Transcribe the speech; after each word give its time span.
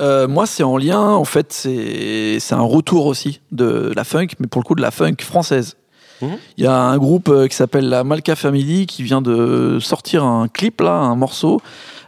Euh, 0.00 0.28
moi, 0.28 0.46
c'est 0.46 0.62
en 0.62 0.76
lien, 0.76 1.00
en 1.00 1.24
fait, 1.24 1.52
c'est 1.52 2.38
un 2.52 2.60
retour 2.60 3.06
aussi 3.06 3.40
de 3.52 3.92
la 3.96 4.04
funk, 4.04 4.28
mais 4.38 4.46
pour 4.46 4.60
le 4.60 4.64
coup 4.66 4.74
de 4.74 4.82
la 4.82 4.90
funk 4.90 5.16
française. 5.20 5.76
Mhm. 6.22 6.36
Il 6.56 6.64
y 6.64 6.66
a 6.66 6.74
un 6.76 6.98
groupe 6.98 7.28
euh, 7.28 7.46
qui 7.46 7.54
s'appelle 7.56 7.88
la 7.88 8.02
Malka 8.04 8.34
Family 8.34 8.86
qui 8.86 9.02
vient 9.04 9.22
de 9.22 9.78
sortir 9.80 10.24
un 10.24 10.48
clip, 10.48 10.80
là, 10.80 10.92
un 10.92 11.14
morceau, 11.14 11.60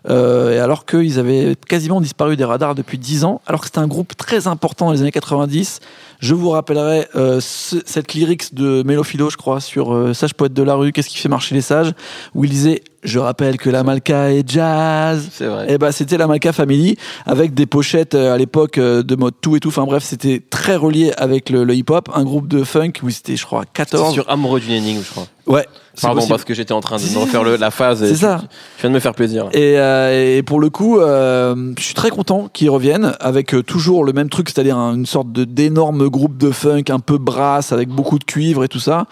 euh, 0.09 0.53
et 0.55 0.59
alors 0.59 0.85
qu'ils 0.87 1.19
avaient 1.21 1.55
quasiment 1.69 2.01
disparu 2.01 2.37
des 2.37 2.45
radars 2.45 2.75
depuis 2.75 2.99
10 2.99 3.25
ans, 3.25 3.41
alors 3.47 3.61
que 3.61 3.67
c'était 3.67 3.79
un 3.79 3.87
groupe 3.87 4.17
très 4.17 4.49
important 4.49 4.87
dans 4.87 4.93
les 4.93 5.03
années 5.03 5.13
90. 5.13 5.79
Je 6.19 6.35
vous 6.35 6.51
rappellerai 6.51 7.07
euh, 7.15 7.39
ce- 7.41 7.77
cette 7.87 8.15
lyrics 8.15 8.53
de 8.55 8.83
Mélophilo, 8.85 9.31
je 9.31 9.37
crois, 9.37 9.61
sur 9.61 9.95
euh, 9.95 10.13
Sage 10.13 10.35
poète 10.35 10.55
de 10.55 10.63
la 10.63 10.75
rue, 10.75 10.91
qu'est-ce 10.93 11.09
qui 11.09 11.19
fait 11.19 11.29
marcher 11.29 11.55
les 11.55 11.61
sages, 11.61 11.93
où 12.35 12.45
il 12.45 12.51
disait 12.51 12.83
Je 13.03 13.19
rappelle 13.19 13.57
que 13.57 13.71
la 13.71 13.83
Malka 13.83 14.31
est 14.31 14.49
jazz. 14.49 15.29
C'est 15.33 15.47
vrai. 15.47 15.73
Et 15.73 15.79
bah 15.79 15.91
c'était 15.93 16.19
la 16.19 16.27
Malka 16.27 16.53
Family 16.53 16.97
avec 17.25 17.55
des 17.55 17.67
pochettes 17.67 18.15
euh, 18.15 18.35
à 18.35 18.37
l'époque 18.39 18.77
euh, 18.79 19.03
de 19.03 19.17
mode 19.17 19.35
tout 19.41 19.57
et 19.57 19.61
tout. 19.61 19.69
Enfin 19.69 19.85
bref, 19.85 20.03
c'était 20.05 20.43
très 20.51 20.77
relié 20.77 21.13
avec 21.17 21.49
le, 21.49 21.65
le 21.65 21.75
hip-hop, 21.75 22.11
un 22.15 22.25
groupe 22.25 22.47
de 22.49 22.63
funk 22.63 22.93
où 23.03 23.11
c'était 23.11 23.37
je 23.37 23.47
crois 23.47 23.63
C'est 23.63 23.73
14. 23.73 24.13
sur 24.13 24.29
Amoureux 24.29 24.61
d'une 24.61 24.73
énigme, 24.73 25.03
je 25.03 25.11
crois. 25.11 25.27
Ouais. 25.47 25.67
Pardon, 26.01 26.17
possible. 26.17 26.31
parce 26.33 26.45
que 26.45 26.55
j'étais 26.55 26.73
en 26.73 26.81
train 26.81 26.97
de 26.99 27.03
me 27.03 27.19
refaire 27.19 27.43
le- 27.45 27.57
la 27.57 27.71
phase. 27.71 27.99
C'est 28.07 28.15
ça. 28.17 28.43
Tu 28.77 28.83
viens 28.83 28.91
de 28.91 28.95
me 28.95 29.01
faire 29.01 29.15
plaisir. 29.15 29.49
Et, 29.53 29.79
euh, 29.79 30.37
et 30.39 30.43
pour 30.43 30.61
le 30.61 30.71
coup, 30.71 30.99
euh, 31.01 31.73
je 31.79 31.83
suis 31.85 31.95
très 31.95 32.11
content 32.11 32.49
qu'ils 32.53 32.71
reviennent 32.71 33.13
avec 33.21 33.55
euh, 33.55 33.63
toujours 33.63 34.05
le 34.05 34.13
même 34.13 34.29
truc, 34.29 34.49
c'est-à-dire 34.49 34.79
un- 34.79 34.95
une 34.95 35.07
sorte 35.07 35.33
de 35.33 35.45
d'énorme 35.45 36.09
groupe 36.09 36.37
de 36.39 36.51
funk 36.51 36.85
un 36.91 37.01
peu 37.01 37.19
brasse 37.19 37.73
avec 37.73 37.89
beaucoup 37.89 38.19
de 38.19 38.25
cuivre 38.25 38.63
et 38.65 38.69
tout 38.69 38.79
ça. 38.79 39.07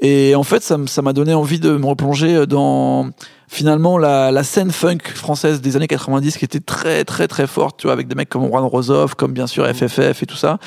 Et 0.00 0.34
en 0.34 0.42
fait, 0.42 0.62
ça 0.62 1.02
m'a 1.02 1.12
donné 1.12 1.34
envie 1.34 1.60
de 1.60 1.76
me 1.76 1.86
replonger 1.86 2.46
dans 2.46 3.10
finalement 3.48 3.98
la, 3.98 4.30
la 4.30 4.42
scène 4.42 4.70
funk 4.70 4.98
française 5.14 5.60
des 5.60 5.76
années 5.76 5.86
90 5.86 6.36
qui 6.38 6.44
était 6.44 6.60
très 6.60 7.04
très 7.04 7.28
très 7.28 7.46
forte, 7.46 7.78
tu 7.78 7.86
vois, 7.86 7.92
avec 7.92 8.08
des 8.08 8.14
mecs 8.14 8.28
comme 8.28 8.46
Juan 8.46 8.64
Rosoff, 8.64 9.14
comme 9.14 9.32
bien 9.32 9.46
sûr 9.46 9.66
FFF 9.66 10.22
et 10.22 10.26
tout 10.26 10.36
ça. 10.36 10.58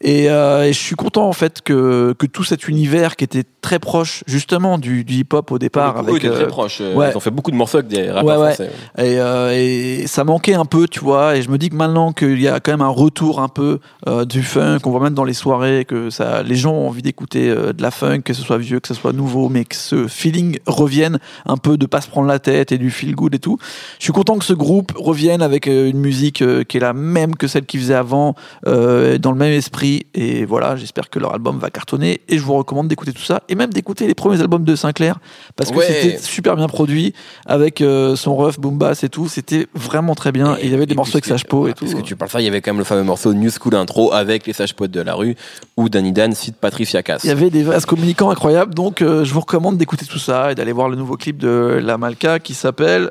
Et, 0.00 0.30
euh, 0.30 0.64
et 0.64 0.72
je 0.72 0.78
suis 0.78 0.96
content 0.96 1.28
en 1.28 1.32
fait 1.32 1.62
que, 1.62 2.14
que 2.18 2.26
tout 2.26 2.44
cet 2.44 2.68
univers 2.68 3.16
qui 3.16 3.24
était 3.24 3.44
très 3.60 3.78
proche 3.78 4.22
justement 4.26 4.78
du, 4.78 5.04
du 5.04 5.14
hip-hop 5.14 5.50
au 5.52 5.58
départ. 5.58 5.94
Coup, 5.94 6.10
avec, 6.10 6.24
euh, 6.24 6.32
très 6.34 6.46
proches. 6.46 6.78
euh, 6.80 6.94
ouais. 6.94 7.10
Ils 7.12 7.16
ont 7.16 7.20
fait 7.20 7.30
beaucoup 7.30 7.50
de 7.50 7.56
morceaux 7.56 7.78
avec 7.78 7.88
des 7.88 8.10
rappeurs 8.10 8.24
Ouais, 8.40 8.46
ouais. 8.46 8.54
français. 8.54 8.70
et, 8.98 9.18
euh, 9.20 9.52
et 9.54 10.06
ça 10.06 10.24
manquait 10.24 10.54
un 10.54 10.64
peu, 10.64 10.86
tu 10.88 11.00
vois. 11.00 11.36
Et 11.36 11.42
je 11.42 11.50
me 11.50 11.58
dis 11.58 11.70
que 11.70 11.76
maintenant 11.76 12.12
qu'il 12.12 12.40
y 12.40 12.48
a 12.48 12.60
quand 12.60 12.72
même 12.72 12.82
un 12.82 12.88
retour 12.88 13.40
un 13.40 13.48
peu 13.48 13.78
du 14.26 14.42
funk, 14.42 14.78
on 14.84 14.90
voit 14.90 15.00
même 15.00 15.14
dans 15.14 15.24
les 15.24 15.32
soirées 15.34 15.84
que 15.84 16.10
ça, 16.10 16.42
les 16.42 16.54
gens 16.56 16.72
ont 16.72 16.88
envie 16.88 17.02
d'écouter 17.02 17.48
de 17.54 17.82
la 17.82 17.90
funk, 17.90 18.20
que 18.22 18.34
ce 18.34 18.42
soit 18.42 18.58
vieux, 18.58 18.80
que 18.80 18.88
ce 18.88 18.94
soit 18.94 19.12
nouveau, 19.12 19.48
mais 19.48 19.64
que 19.64 19.76
ce 19.76 20.06
feeling 20.08 20.58
revienne 20.66 21.18
un 21.46 21.56
peu 21.56 21.76
de 21.76 21.86
pas 21.86 22.00
se 22.00 22.08
prendre 22.08 22.23
la 22.26 22.38
tête 22.38 22.72
et 22.72 22.78
du 22.78 22.90
feel 22.90 23.14
good 23.14 23.34
et 23.34 23.38
tout. 23.38 23.58
Je 23.98 24.04
suis 24.04 24.12
content 24.12 24.36
que 24.38 24.44
ce 24.44 24.52
groupe 24.52 24.92
revienne 24.96 25.42
avec 25.42 25.68
euh, 25.68 25.88
une 25.88 25.98
musique 25.98 26.42
euh, 26.42 26.64
qui 26.64 26.76
est 26.76 26.80
la 26.80 26.92
même 26.92 27.36
que 27.36 27.46
celle 27.46 27.64
qu'ils 27.66 27.80
faisaient 27.80 27.94
avant, 27.94 28.34
euh, 28.66 29.18
dans 29.18 29.30
le 29.32 29.38
même 29.38 29.52
esprit. 29.52 30.06
Et 30.14 30.44
voilà, 30.44 30.76
j'espère 30.76 31.10
que 31.10 31.18
leur 31.18 31.32
album 31.34 31.58
va 31.58 31.70
cartonner. 31.70 32.20
Et 32.28 32.38
je 32.38 32.42
vous 32.42 32.54
recommande 32.54 32.88
d'écouter 32.88 33.12
tout 33.12 33.22
ça 33.22 33.42
et 33.48 33.54
même 33.54 33.72
d'écouter 33.72 34.06
les 34.06 34.14
premiers 34.14 34.40
albums 34.40 34.64
de 34.64 34.76
Sinclair 34.76 35.18
parce 35.56 35.70
que 35.70 35.76
Ouais. 35.76 35.86
c'était 35.86 36.18
super 36.18 36.56
bien 36.56 36.66
produit 36.66 37.14
avec 37.46 37.80
euh, 37.80 38.16
son 38.16 38.36
ref, 38.36 38.58
boom 38.58 38.78
bass 38.78 39.04
et 39.04 39.08
tout. 39.08 39.28
C'était 39.28 39.66
vraiment 39.74 40.14
très 40.14 40.32
bien. 40.32 40.56
Et 40.56 40.64
il 40.64 40.70
y 40.70 40.74
avait 40.74 40.86
des 40.86 40.94
morceaux 40.94 41.16
avec 41.16 41.26
Sage 41.26 41.44
Po 41.46 41.68
et 41.68 41.72
tout. 41.74 41.84
Parce 41.84 41.94
que 41.96 42.02
tu 42.02 42.16
parles 42.16 42.30
ça, 42.30 42.40
il 42.40 42.44
y 42.44 42.48
avait 42.48 42.60
quand 42.60 42.72
même 42.72 42.78
le 42.78 42.84
fameux 42.84 43.02
morceau 43.02 43.34
New 43.34 43.50
School 43.50 43.74
Intro 43.74 44.12
avec 44.12 44.46
les 44.46 44.52
poètes 44.76 44.90
de 44.90 45.00
la 45.00 45.14
rue 45.14 45.36
où 45.76 45.88
Danny 45.88 46.12
Dan 46.12 46.32
cite 46.34 46.56
Patricia 46.56 47.02
Cass. 47.02 47.24
Il 47.24 47.28
y 47.28 47.30
avait 47.30 47.50
des 47.50 47.62
vases 47.62 47.86
communicants 47.86 48.30
incroyables, 48.30 48.74
donc 48.74 49.02
euh, 49.02 49.24
je 49.24 49.34
vous 49.34 49.40
recommande 49.40 49.76
d'écouter 49.76 50.06
tout 50.06 50.18
ça 50.18 50.52
et 50.52 50.54
d'aller 50.54 50.72
voir 50.72 50.88
le 50.88 50.96
nouveau 50.96 51.16
clip 51.16 51.38
de 51.38 51.80
La 51.82 51.98
Malka 52.14 52.38
qui 52.38 52.54
s'appelle. 52.54 53.10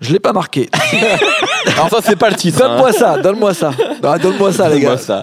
Je 0.00 0.12
l'ai 0.12 0.20
pas 0.20 0.32
marqué. 0.32 0.70
Alors 1.76 1.90
ça, 1.90 1.98
c'est 2.02 2.16
pas 2.16 2.30
le 2.30 2.36
titre. 2.36 2.62
hein. 2.62 2.68
donne-moi 2.68 2.92
ça, 2.92 3.18
donne-moi 3.18 3.52
ça. 3.54 3.72
Ah, 4.02 4.16
donne-moi 4.18 4.52
ça, 4.52 4.68
les 4.68 4.80
gars. 4.80 4.96
ça. 4.96 5.16